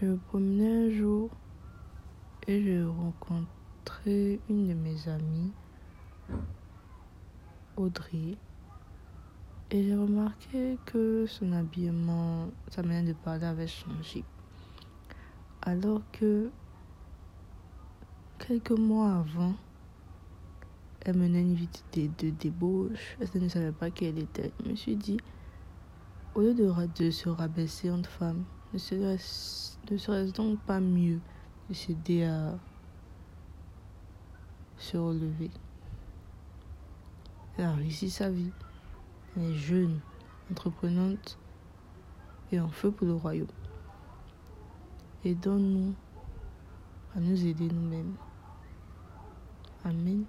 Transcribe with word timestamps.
Je 0.00 0.06
me 0.06 0.16
promenais 0.16 0.86
un 0.86 0.90
jour 0.90 1.28
et 2.46 2.62
j'ai 2.62 2.84
rencontré 2.84 4.40
une 4.48 4.68
de 4.68 4.74
mes 4.74 5.08
amies, 5.08 5.52
Audrey. 7.76 8.36
Et 9.72 9.82
j'ai 9.82 9.96
remarqué 9.96 10.78
que 10.86 11.26
son 11.26 11.50
habillement, 11.50 12.48
sa 12.68 12.82
manière 12.82 13.12
de 13.12 13.12
parler 13.12 13.44
avait 13.44 13.66
changé. 13.66 14.22
Alors 15.62 16.02
que 16.12 16.52
quelques 18.38 18.78
mois 18.78 19.14
avant, 19.14 19.54
elle 21.00 21.16
menait 21.16 21.42
une 21.42 21.54
vie 21.54 21.68
de, 21.92 22.30
débauche. 22.30 23.16
Elle 23.34 23.42
ne 23.42 23.48
savait 23.48 23.72
pas 23.72 23.90
qui 23.90 24.04
elle 24.04 24.20
était. 24.20 24.52
Je 24.62 24.70
me 24.70 24.76
suis 24.76 24.94
dit, 24.94 25.18
au 26.36 26.42
lieu 26.42 26.54
de, 26.54 26.72
de 27.02 27.10
se 27.10 27.28
rabaisser 27.28 27.90
entre 27.90 28.10
femmes, 28.10 28.44
ne 28.72 28.78
serait-ce 28.78 30.32
donc 30.32 30.58
pas 30.60 30.80
mieux 30.80 31.20
de 31.68 31.74
s'aider 31.74 32.24
à 32.24 32.58
se 34.76 34.96
relever? 34.96 35.50
Elle 37.56 37.64
a 37.64 37.72
réussi 37.72 38.10
sa 38.10 38.30
vie. 38.30 38.52
Elle 39.36 39.50
est 39.50 39.54
jeune, 39.54 40.00
entreprenante 40.50 41.38
et 42.52 42.60
en 42.60 42.68
feu 42.68 42.90
pour 42.90 43.06
le 43.06 43.14
royaume. 43.14 43.48
Aidons-nous 45.24 45.94
à 47.14 47.20
nous 47.20 47.46
aider 47.46 47.68
nous-mêmes. 47.68 48.14
Amen. 49.84 50.24